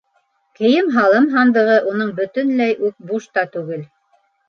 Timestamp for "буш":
3.13-3.33